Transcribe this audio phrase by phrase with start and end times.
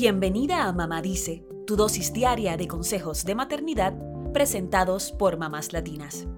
[0.00, 3.94] Bienvenida a Mamá Dice, tu dosis diaria de consejos de maternidad
[4.32, 6.28] presentados por mamás latinas.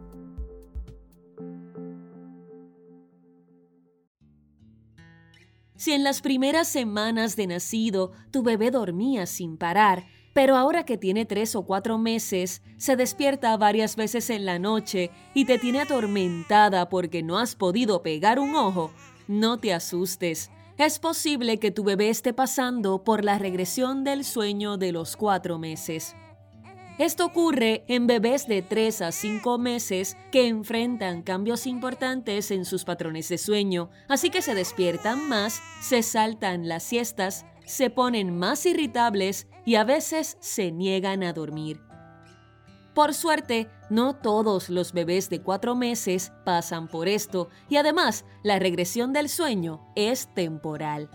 [5.76, 10.96] Si en las primeras semanas de nacido tu bebé dormía sin parar, pero ahora que
[10.96, 15.82] tiene tres o cuatro meses, se despierta varias veces en la noche y te tiene
[15.82, 18.90] atormentada porque no has podido pegar un ojo,
[19.28, 20.50] no te asustes.
[20.80, 25.58] Es posible que tu bebé esté pasando por la regresión del sueño de los cuatro
[25.58, 26.16] meses.
[26.98, 32.86] Esto ocurre en bebés de 3 a 5 meses que enfrentan cambios importantes en sus
[32.86, 38.64] patrones de sueño, así que se despiertan más, se saltan las siestas, se ponen más
[38.64, 41.89] irritables y a veces se niegan a dormir.
[42.94, 48.58] Por suerte, no todos los bebés de 4 meses pasan por esto y además la
[48.58, 51.08] regresión del sueño es temporal.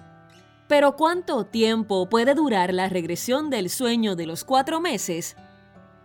[0.67, 5.35] Pero ¿cuánto tiempo puede durar la regresión del sueño de los 4 meses?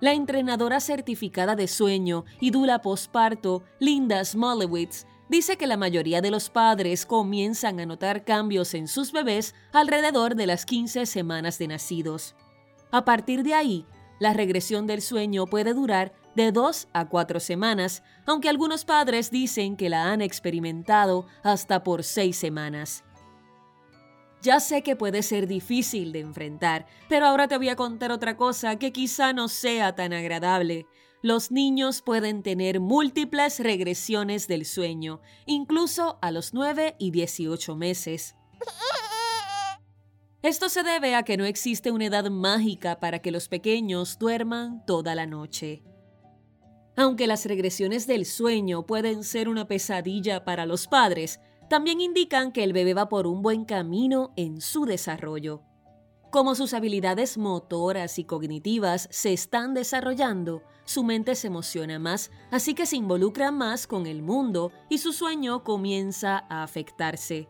[0.01, 6.31] La entrenadora certificada de sueño y dula posparto, Linda Smolowitz, dice que la mayoría de
[6.31, 11.69] los padres comienzan a notar cambios en sus bebés alrededor de las 15 semanas de
[11.69, 12.35] nacidos.
[12.91, 13.87] A partir de ahí,
[14.21, 19.77] la regresión del sueño puede durar de 2 a 4 semanas, aunque algunos padres dicen
[19.77, 23.03] que la han experimentado hasta por 6 semanas.
[24.43, 28.37] Ya sé que puede ser difícil de enfrentar, pero ahora te voy a contar otra
[28.37, 30.87] cosa que quizá no sea tan agradable.
[31.23, 38.37] Los niños pueden tener múltiples regresiones del sueño, incluso a los 9 y 18 meses.
[40.43, 44.85] Esto se debe a que no existe una edad mágica para que los pequeños duerman
[44.87, 45.83] toda la noche.
[46.97, 52.65] Aunque las regresiones del sueño pueden ser una pesadilla para los padres, también indican que
[52.65, 55.63] el bebé va por un buen camino en su desarrollo.
[56.31, 62.75] Como sus habilidades motoras y cognitivas se están desarrollando, su mente se emociona más, así
[62.75, 67.49] que se involucra más con el mundo y su sueño comienza a afectarse.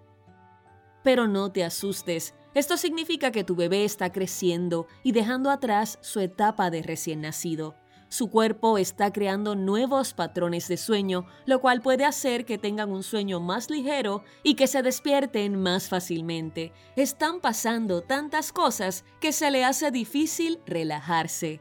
[1.02, 6.20] Pero no te asustes, esto significa que tu bebé está creciendo y dejando atrás su
[6.20, 7.76] etapa de recién nacido.
[8.08, 13.04] Su cuerpo está creando nuevos patrones de sueño, lo cual puede hacer que tengan un
[13.04, 16.72] sueño más ligero y que se despierten más fácilmente.
[16.96, 21.60] Están pasando tantas cosas que se le hace difícil relajarse.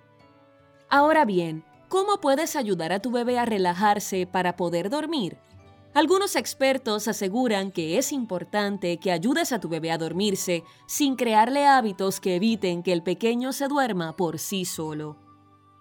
[0.89, 5.37] Ahora bien, ¿cómo puedes ayudar a tu bebé a relajarse para poder dormir?
[5.93, 11.65] Algunos expertos aseguran que es importante que ayudes a tu bebé a dormirse sin crearle
[11.65, 15.17] hábitos que eviten que el pequeño se duerma por sí solo.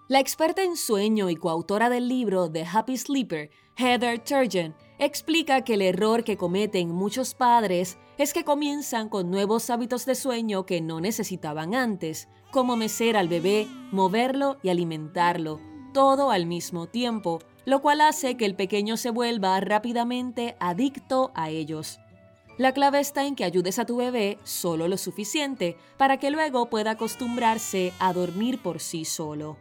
[0.07, 5.75] La experta en sueño y coautora del libro The Happy Sleeper, Heather Turgeon, explica que
[5.75, 10.81] el error que cometen muchos padres es que comienzan con nuevos hábitos de sueño que
[10.81, 15.61] no necesitaban antes, como mecer al bebé, moverlo y alimentarlo,
[15.93, 21.49] todo al mismo tiempo, lo cual hace que el pequeño se vuelva rápidamente adicto a
[21.49, 21.99] ellos.
[22.57, 26.69] La clave está en que ayudes a tu bebé solo lo suficiente para que luego
[26.69, 29.57] pueda acostumbrarse a dormir por sí solo.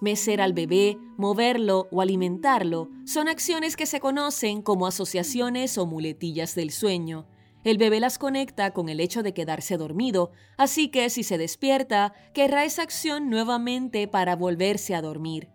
[0.00, 6.54] Mecer al bebé, moverlo o alimentarlo son acciones que se conocen como asociaciones o muletillas
[6.54, 7.26] del sueño.
[7.64, 12.12] El bebé las conecta con el hecho de quedarse dormido, así que si se despierta,
[12.32, 15.48] querrá esa acción nuevamente para volverse a dormir.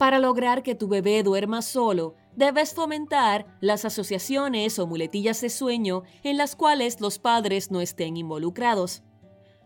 [0.00, 6.04] Para lograr que tu bebé duerma solo, debes fomentar las asociaciones o muletillas de sueño
[6.22, 9.02] en las cuales los padres no estén involucrados.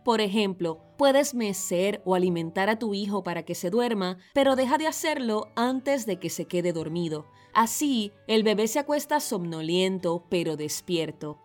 [0.05, 4.77] Por ejemplo, puedes mecer o alimentar a tu hijo para que se duerma, pero deja
[4.77, 7.27] de hacerlo antes de que se quede dormido.
[7.53, 11.44] Así, el bebé se acuesta somnoliento pero despierto.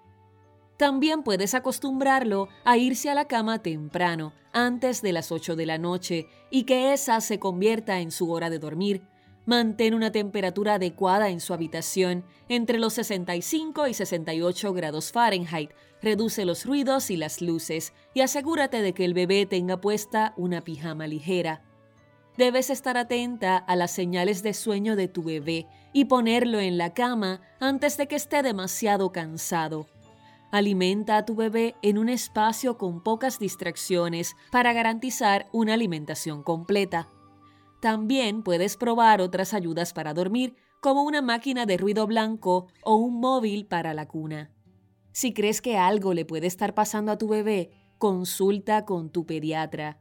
[0.79, 5.77] También puedes acostumbrarlo a irse a la cama temprano, antes de las 8 de la
[5.77, 9.01] noche, y que esa se convierta en su hora de dormir.
[9.45, 15.71] Mantén una temperatura adecuada en su habitación, entre los 65 y 68 grados Fahrenheit.
[16.01, 20.61] Reduce los ruidos y las luces y asegúrate de que el bebé tenga puesta una
[20.61, 21.61] pijama ligera.
[22.37, 26.93] Debes estar atenta a las señales de sueño de tu bebé y ponerlo en la
[26.93, 29.87] cama antes de que esté demasiado cansado.
[30.51, 37.09] Alimenta a tu bebé en un espacio con pocas distracciones para garantizar una alimentación completa.
[37.81, 43.19] También puedes probar otras ayudas para dormir, como una máquina de ruido blanco o un
[43.19, 44.51] móvil para la cuna.
[45.11, 49.99] Si crees que algo le puede estar pasando a tu bebé, consulta con tu pediatra.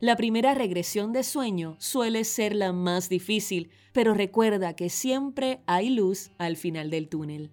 [0.00, 5.90] La primera regresión de sueño suele ser la más difícil, pero recuerda que siempre hay
[5.90, 7.52] luz al final del túnel.